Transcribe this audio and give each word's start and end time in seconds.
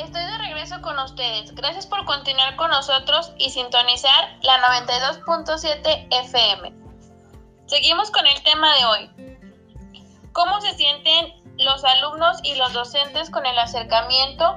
Estoy 0.00 0.24
de 0.24 0.38
regreso 0.38 0.80
con 0.80 0.98
ustedes. 0.98 1.54
Gracias 1.54 1.86
por 1.86 2.06
continuar 2.06 2.56
con 2.56 2.70
nosotros 2.70 3.34
y 3.36 3.50
sintonizar 3.50 4.38
la 4.42 4.58
92.7 4.82 6.08
FM. 6.10 6.72
Seguimos 7.66 8.10
con 8.10 8.26
el 8.26 8.42
tema 8.42 8.74
de 8.76 8.84
hoy. 8.86 9.10
¿Cómo 10.32 10.58
se 10.62 10.74
sienten 10.74 11.34
los 11.58 11.84
alumnos 11.84 12.38
y 12.42 12.54
los 12.54 12.72
docentes 12.72 13.28
con 13.28 13.44
el 13.44 13.58
acercamiento 13.58 14.56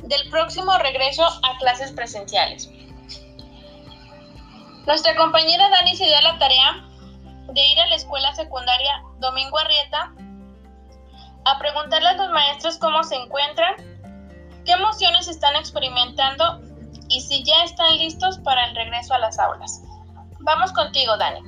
del 0.00 0.28
próximo 0.28 0.76
regreso 0.76 1.24
a 1.24 1.56
clases 1.58 1.92
presenciales? 1.92 2.68
Nuestra 4.86 5.16
compañera 5.16 5.70
Dani 5.70 5.96
se 5.96 6.04
dio 6.04 6.20
la 6.20 6.38
tarea 6.38 6.84
de 7.48 7.66
ir 7.66 7.80
a 7.80 7.86
la 7.86 7.94
escuela 7.94 8.34
secundaria 8.34 9.02
Domingo 9.20 9.58
Arrieta 9.58 10.12
a 11.46 11.58
preguntarle 11.58 12.10
a 12.10 12.12
los 12.12 12.28
maestros 12.30 12.76
cómo 12.76 13.02
se 13.04 13.16
encuentran, 13.16 13.91
qué 14.64 14.72
emociones 14.72 15.28
están 15.28 15.56
experimentando 15.56 16.60
y 17.08 17.20
si 17.20 17.42
ya 17.44 17.64
están 17.64 17.96
listos 17.98 18.38
para 18.38 18.66
el 18.66 18.74
regreso 18.74 19.14
a 19.14 19.18
las 19.18 19.38
aulas. 19.38 19.82
Vamos 20.40 20.72
contigo, 20.72 21.16
Dani. 21.16 21.40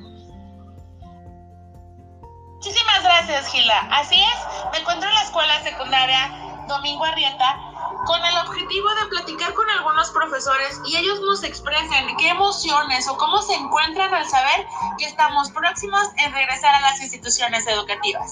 Muchísimas 2.55 3.03
gracias, 3.03 3.49
Gila. 3.49 3.89
Así 3.91 4.15
es, 4.15 4.73
me 4.73 4.79
encuentro 4.79 5.09
en 5.09 5.15
la 5.15 5.23
escuela 5.23 5.63
secundaria 5.63 6.45
Domingo 6.67 7.05
Arrieta 7.05 7.61
con 8.07 8.25
el 8.25 8.37
objetivo 8.39 8.89
de 8.95 9.07
platicar 9.07 9.53
con 9.55 9.69
algunos 9.71 10.11
profesores 10.11 10.81
y 10.87 10.97
ellos 10.97 11.21
nos 11.21 11.43
expresen 11.43 12.17
qué 12.17 12.29
emociones 12.29 13.09
o 13.09 13.17
cómo 13.17 13.41
se 13.43 13.55
encuentran 13.55 14.15
al 14.15 14.27
saber 14.27 14.67
que 14.99 15.07
estamos 15.07 15.51
próximos 15.51 16.09
en 16.17 16.33
regresar 16.33 16.75
a 16.75 16.81
las 16.81 17.01
instituciones 17.01 17.67
educativas. 17.67 18.31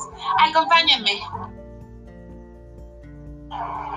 Acompáñenme. 0.49 1.21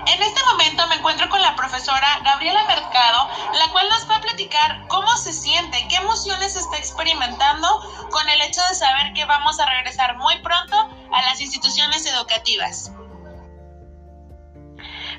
En 0.06 0.22
este 0.22 0.40
momento 0.44 0.86
me 0.88 0.96
encuentro 0.96 1.28
con 1.28 1.40
la 1.40 1.56
profesora 1.56 2.06
Gabriela 2.22 2.64
Mercado, 2.64 3.28
la 3.58 3.72
cual 3.72 3.88
nos 3.88 4.08
va 4.08 4.16
a 4.16 4.20
platicar 4.20 4.86
cómo 4.88 5.08
se 5.16 5.32
siente, 5.32 5.86
qué 5.88 5.96
emociones 5.96 6.54
está 6.56 6.76
experimentando 6.76 7.66
con 8.10 8.28
el 8.28 8.40
hecho 8.42 8.60
de 8.68 8.74
saber 8.74 9.12
que 9.14 9.24
vamos 9.24 9.58
a 9.58 9.66
regresar 9.66 10.16
muy 10.18 10.38
pronto 10.40 10.76
a 11.12 11.22
las 11.22 11.40
instituciones 11.40 12.06
educativas. 12.06 12.92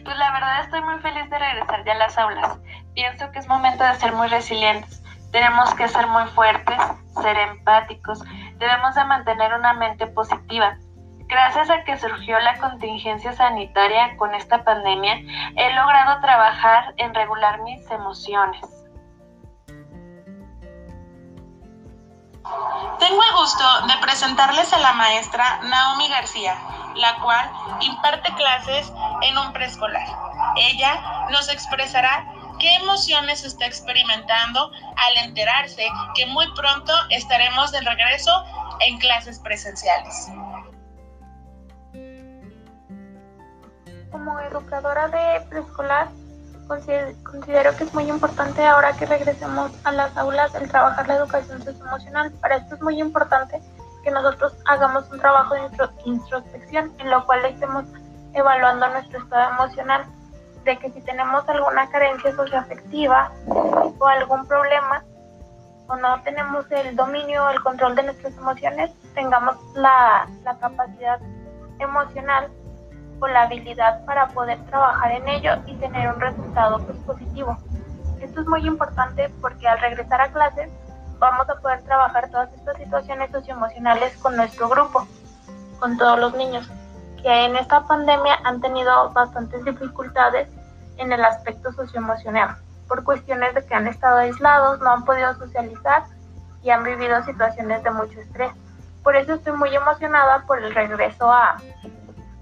Pues 0.03 0.17
la 0.17 0.31
verdad 0.31 0.61
estoy 0.61 0.81
muy 0.81 0.99
feliz 0.99 1.29
de 1.29 1.37
regresar 1.37 1.83
ya 1.83 1.91
a 1.91 1.97
las 1.97 2.17
aulas. 2.17 2.57
Pienso 2.93 3.29
que 3.31 3.39
es 3.39 3.47
momento 3.47 3.83
de 3.83 3.95
ser 3.95 4.13
muy 4.13 4.27
resilientes. 4.29 5.01
Tenemos 5.31 5.73
que 5.73 5.87
ser 5.89 6.07
muy 6.07 6.25
fuertes, 6.29 6.81
ser 7.21 7.37
empáticos. 7.37 8.19
Debemos 8.57 8.95
de 8.95 9.03
mantener 9.03 9.53
una 9.53 9.73
mente 9.73 10.07
positiva. 10.07 10.77
Gracias 11.27 11.69
a 11.69 11.83
que 11.83 11.99
surgió 11.99 12.39
la 12.39 12.57
contingencia 12.57 13.33
sanitaria 13.33 14.15
con 14.15 14.33
esta 14.33 14.63
pandemia, 14.63 15.15
he 15.57 15.73
logrado 15.73 16.21
trabajar 16.21 16.93
en 16.95 17.13
regular 17.13 17.61
mis 17.63 17.89
emociones. 17.91 18.65
Tengo 22.99 23.21
el 23.23 23.35
gusto 23.35 23.63
de 23.87 23.97
presentarles 24.01 24.71
a 24.71 24.79
la 24.79 24.93
maestra 24.93 25.59
Naomi 25.63 26.07
García, 26.07 26.55
la 26.95 27.15
cual 27.15 27.51
imparte 27.81 28.33
clases 28.35 28.91
en 29.21 29.37
un 29.37 29.51
preescolar. 29.51 30.07
Ella 30.55 31.27
nos 31.29 31.49
expresará 31.49 32.25
qué 32.57 32.73
emociones 32.75 33.43
está 33.43 33.65
experimentando 33.65 34.71
al 34.95 35.25
enterarse 35.25 35.87
que 36.15 36.25
muy 36.27 36.49
pronto 36.53 36.93
estaremos 37.09 37.71
de 37.73 37.81
regreso 37.81 38.31
en 38.79 38.97
clases 38.97 39.39
presenciales. 39.39 40.29
Como 44.37 44.49
educadora 44.49 45.07
de 45.07 45.41
preescolar, 45.49 46.09
considero 46.67 47.75
que 47.75 47.85
es 47.85 47.93
muy 47.95 48.07
importante 48.07 48.63
ahora 48.63 48.93
que 48.93 49.07
regresemos 49.07 49.71
a 49.83 49.91
las 49.91 50.15
aulas 50.15 50.53
el 50.53 50.69
trabajar 50.69 51.07
la 51.07 51.15
educación 51.15 51.63
socioemocional. 51.63 52.31
Para 52.33 52.57
esto 52.57 52.75
es 52.75 52.81
muy 52.83 53.01
importante 53.01 53.59
que 54.03 54.11
nosotros 54.11 54.53
hagamos 54.65 55.09
un 55.11 55.19
trabajo 55.19 55.55
de 55.55 55.61
introspección 56.05 56.93
en 56.99 57.09
lo 57.09 57.25
cual 57.25 57.45
estemos 57.45 57.85
evaluando 58.33 58.87
nuestro 58.89 59.17
estado 59.23 59.53
emocional, 59.55 60.05
de 60.65 60.77
que 60.77 60.91
si 60.91 61.01
tenemos 61.01 61.49
alguna 61.49 61.89
carencia 61.89 62.31
socioafectiva 62.35 63.31
o 63.47 64.05
algún 64.05 64.45
problema 64.45 65.03
o 65.87 65.95
no 65.95 66.21
tenemos 66.21 66.69
el 66.69 66.95
dominio 66.95 67.43
o 67.43 67.49
el 67.49 67.59
control 67.61 67.95
de 67.95 68.03
nuestras 68.03 68.37
emociones, 68.37 68.91
tengamos 69.15 69.55
la, 69.73 70.29
la 70.43 70.59
capacidad 70.59 71.19
emocional 71.79 72.51
o 73.19 73.27
la 73.27 73.43
habilidad 73.43 74.05
para 74.05 74.27
poder 74.29 74.59
trabajar 74.65 75.11
en 75.11 75.27
ello 75.27 75.51
y 75.65 75.75
tener 75.75 76.13
un 76.13 76.19
resultado 76.19 76.79
pues, 76.79 76.97
positivo. 76.99 77.57
Esto 78.21 78.41
es 78.41 78.47
muy 78.47 78.65
importante 78.65 79.29
porque 79.41 79.67
al 79.67 79.79
regresar 79.79 80.21
a 80.21 80.31
clases 80.31 80.69
vamos 81.19 81.49
a 81.49 81.55
poder 81.55 81.81
trabajar 81.83 82.29
todas 82.29 82.51
estas 82.53 82.77
situaciones 82.77 83.31
socioemocionales 83.31 84.15
con 84.17 84.35
nuestro 84.35 84.69
grupo, 84.69 85.07
con 85.79 85.97
todos 85.97 86.19
los 86.19 86.35
niños, 86.35 86.69
que 87.21 87.45
en 87.45 87.55
esta 87.55 87.85
pandemia 87.87 88.39
han 88.43 88.61
tenido 88.61 89.09
bastantes 89.11 89.63
dificultades 89.65 90.47
en 90.97 91.11
el 91.11 91.23
aspecto 91.23 91.71
socioemocional, 91.71 92.57
por 92.87 93.03
cuestiones 93.03 93.53
de 93.55 93.65
que 93.65 93.75
han 93.75 93.87
estado 93.87 94.17
aislados, 94.17 94.79
no 94.79 94.91
han 94.91 95.05
podido 95.05 95.33
socializar 95.35 96.03
y 96.63 96.69
han 96.69 96.83
vivido 96.83 97.23
situaciones 97.23 97.83
de 97.83 97.91
mucho 97.91 98.19
estrés. 98.19 98.51
Por 99.03 99.15
eso 99.15 99.35
estoy 99.35 99.53
muy 99.53 99.73
emocionada 99.75 100.43
por 100.45 100.61
el 100.61 100.73
regreso 100.73 101.31
a, 101.31 101.57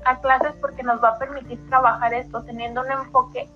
a 0.06 0.20
clases 0.20 0.54
porque 0.62 0.84
nos 0.84 1.04
va 1.04 1.10
a 1.10 1.18
permitir 1.18 1.64
trabajar 1.68 2.14
esto 2.14 2.44
teniendo 2.44 2.82
un 2.82 2.92
enfoque 2.92 3.50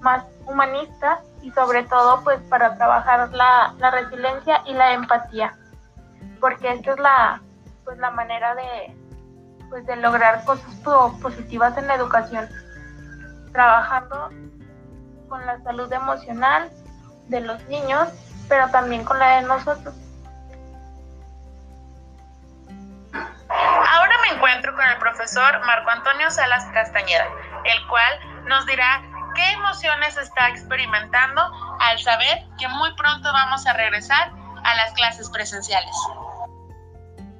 más 0.00 0.24
humanista 0.46 1.20
y 1.42 1.50
sobre 1.52 1.84
todo 1.84 2.22
pues 2.22 2.40
para 2.48 2.76
trabajar 2.76 3.32
la, 3.32 3.74
la 3.78 3.90
resiliencia 3.90 4.62
y 4.66 4.74
la 4.74 4.92
empatía. 4.92 5.56
Porque 6.40 6.72
esta 6.72 6.92
es 6.92 6.98
la 6.98 7.40
pues 7.84 7.98
la 7.98 8.10
manera 8.10 8.54
de 8.54 8.96
pues 9.68 9.86
de 9.86 9.96
lograr 9.96 10.44
cosas 10.44 10.74
positivas 11.20 11.76
en 11.78 11.86
la 11.86 11.94
educación. 11.94 12.48
Trabajando 13.52 14.30
con 15.28 15.44
la 15.46 15.60
salud 15.62 15.92
emocional 15.92 16.70
de 17.28 17.40
los 17.40 17.66
niños 17.68 18.08
pero 18.48 18.68
también 18.68 19.04
con 19.04 19.18
la 19.18 19.40
de 19.40 19.48
nosotros 19.48 19.94
profesor 25.26 25.60
Marco 25.66 25.90
Antonio 25.90 26.30
Salas 26.30 26.64
Castañeda, 26.72 27.26
el 27.64 27.86
cual 27.88 28.44
nos 28.44 28.64
dirá 28.64 29.02
qué 29.34 29.50
emociones 29.54 30.16
está 30.16 30.50
experimentando 30.50 31.42
al 31.80 31.98
saber 31.98 32.46
que 32.56 32.68
muy 32.68 32.94
pronto 32.94 33.32
vamos 33.32 33.66
a 33.66 33.72
regresar 33.72 34.30
a 34.62 34.74
las 34.76 34.92
clases 34.92 35.28
presenciales. 35.30 35.96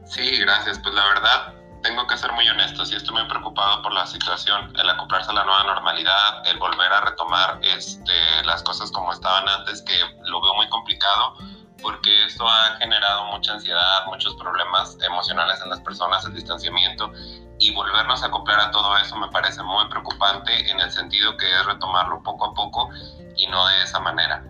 Sí, 0.06 0.38
gracias. 0.41 0.80
Pues 0.80 0.97
la 0.97 1.06
verdad, 1.06 1.54
tengo 1.84 2.04
que 2.08 2.19
ser 2.19 2.32
muy 2.32 2.48
honesto, 2.48 2.84
sí 2.84 2.97
estoy 2.97 3.14
muy 3.14 3.28
preocupado 3.28 3.82
por 3.82 3.92
la 3.92 4.04
situación, 4.04 4.76
el 4.76 4.91
acoplarse 4.91 5.30
a 5.30 5.34
la 5.34 5.44
nueva 5.44 5.62
normalidad, 5.62 6.44
el 6.48 6.58
volver 6.58 6.92
a 6.92 7.03
retomar 7.03 7.60
este, 7.62 8.42
las 8.44 8.64
cosas 8.64 8.91
como 8.91 9.12
estaban 9.12 9.48
antes, 9.48 9.82
que 9.82 9.94
lo 10.24 10.41
veo 10.41 10.54
muy 10.54 10.68
complicado 10.70 11.36
porque 11.82 12.24
esto 12.24 12.48
ha 12.48 12.76
generado 12.78 13.26
mucha 13.26 13.53
ansiedad, 13.53 14.06
muchos 14.06 14.34
problemas 14.36 14.97
emocionales 15.06 15.60
en 15.62 15.70
las 15.70 15.80
personas, 15.82 16.24
el 16.24 16.34
distanciamiento 16.34 17.12
y 17.58 17.72
volvernos 17.74 18.22
a 18.22 18.26
acoplar 18.26 18.60
a 18.60 18.70
todo 18.70 18.96
eso 18.98 19.16
me 19.16 19.28
parece 19.28 19.62
muy 19.62 19.88
preocupante 19.88 20.70
en 20.70 20.80
el 20.80 20.90
sentido 20.90 21.36
que 21.36 21.50
es 21.50 21.66
retomarlo 21.66 22.22
poco 22.22 22.46
a 22.46 22.54
poco 22.54 22.90
y 23.36 23.46
no 23.46 23.66
de 23.66 23.82
esa 23.82 24.00
manera. 24.00 24.42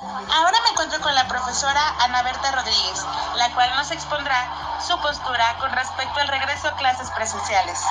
Ahora 0.00 0.58
me 0.62 0.70
encuentro 0.70 1.00
con 1.00 1.14
la 1.14 1.26
profesora 1.26 1.80
Ana 2.00 2.22
Berta 2.22 2.52
Rodríguez, 2.52 3.04
la 3.36 3.52
cual 3.54 3.70
nos 3.76 3.90
expondrá 3.90 4.80
su 4.80 4.96
postura 5.00 5.56
con 5.58 5.72
respecto 5.72 6.20
al 6.20 6.28
regreso 6.28 6.68
a 6.68 6.76
clases 6.76 7.10
presenciales 7.10 7.84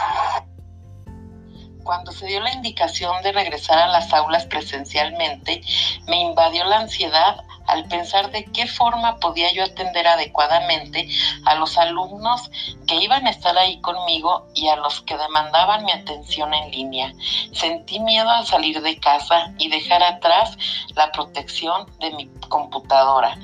cuando 1.88 2.12
se 2.12 2.26
dio 2.26 2.42
la 2.42 2.52
indicación 2.52 3.24
de 3.24 3.32
regresar 3.32 3.80
a 3.80 3.88
las 3.88 4.14
aulas 4.14 4.46
presencialmente, 4.46 5.62
me 6.06 6.20
invadió 6.20 6.66
la 6.66 6.80
ansiedad 6.80 7.38
al 7.68 7.86
pensar 7.86 8.32
de 8.32 8.46
qué 8.46 8.66
forma 8.66 9.18
podía 9.18 9.52
yo 9.54 9.64
atender 9.64 10.08
adecuadamente 10.08 11.08
a 11.46 11.56
los 11.56 11.78
alumnos 11.78 12.50
que 12.88 12.96
iban 12.96 13.28
a 13.28 13.30
estar 13.30 13.58
ahí 13.58 13.80
conmigo 13.82 14.48
y 14.56 14.68
a 14.70 14.78
los 14.78 15.02
que 15.02 15.18
demandaban 15.18 15.86
mi 15.86 15.92
atención 15.92 16.54
en 16.54 16.72
línea. 16.72 17.14
Sentí 17.52 18.00
miedo 18.00 18.30
al 18.30 18.46
salir 18.46 18.82
de 18.82 19.00
casa 19.00 19.54
y 19.58 19.70
dejar 19.70 20.02
atrás 20.04 20.58
la 20.96 21.12
protección 21.12 21.86
de 22.00 22.12
mi 22.12 22.28
computadora 22.50 23.38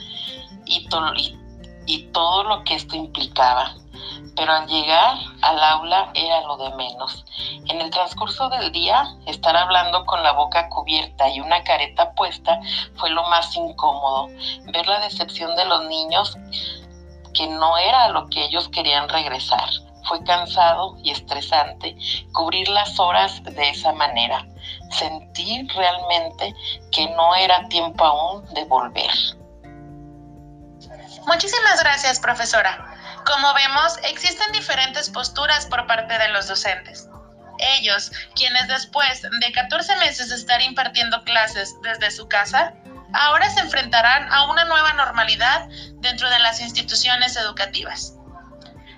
y, 0.66 0.88
y 1.86 2.04
todo 2.12 2.44
lo 2.44 2.64
que 2.64 2.76
esto 2.76 2.96
implicaba 2.96 3.76
pero 4.36 4.52
al 4.52 4.68
llegar 4.68 5.18
al 5.42 5.64
aula 5.64 6.12
era 6.14 6.42
lo 6.42 6.58
de 6.58 6.76
menos. 6.76 7.26
En 7.68 7.82
el 7.82 7.90
transcurso 7.92 8.50
del 8.50 8.72
día, 8.72 9.16
estar 9.26 9.56
hablando 9.56 10.06
con 10.06 10.24
la 10.24 10.32
boca 10.32 10.70
cubierta 10.70 11.30
y 11.30 11.40
una 11.40 11.64
careta 11.64 12.14
puesta 12.14 12.60
fue 12.96 13.10
lo 13.12 13.24
más 13.30 13.56
incómodo. 13.56 14.28
Ver 14.66 14.88
la 14.88 15.00
decepción 15.02 15.56
de 15.56 15.66
los 15.66 15.86
niños 15.86 16.38
que 17.34 17.48
no 17.48 17.78
era 17.78 18.10
lo 18.10 18.28
que 18.30 18.46
ellos 18.46 18.70
querían 18.70 19.10
regresar. 19.10 19.70
Fue 20.06 20.24
cansado 20.24 20.98
y 21.02 21.12
estresante 21.12 21.96
cubrir 22.34 22.68
las 22.68 23.00
horas 23.00 23.42
de 23.44 23.70
esa 23.70 23.94
manera. 23.94 24.46
Sentí 24.92 25.66
realmente 25.70 26.54
que 26.92 27.10
no 27.12 27.36
era 27.36 27.68
tiempo 27.70 28.04
aún 28.04 28.46
de 28.54 28.66
volver. 28.66 29.12
Muchísimas 31.26 31.82
gracias, 31.82 32.20
profesora. 32.20 32.93
Como 33.26 33.54
vemos, 33.54 33.98
existen 34.04 34.52
diferentes 34.52 35.10
posturas 35.10 35.66
por 35.66 35.88
parte 35.88 36.18
de 36.18 36.30
los 36.30 36.48
docentes. 36.48 37.08
Ellos, 37.60 38.12
quienes 38.36 38.68
después 38.68 39.22
de 39.22 39.52
14 39.52 39.96
meses 39.98 40.30
de 40.30 40.36
estar 40.36 40.62
impartiendo 40.62 41.24
clases 41.24 41.74
desde 41.84 42.12
su 42.12 42.28
casa, 42.28 42.74
ahora 43.14 43.50
se 43.50 43.62
enfrentarán 43.62 44.32
a 44.32 44.50
una 44.50 44.66
nueva 44.66 44.94
normalidad 44.94 45.68
dentro 46.02 46.30
de 46.30 46.40
las 46.40 46.60
instituciones 46.60 47.36
educativas. 47.38 48.16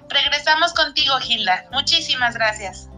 Regresamos 0.09 0.73
contigo, 0.73 1.19
Gilda. 1.19 1.65
Muchísimas 1.71 2.35
gracias. 2.35 2.89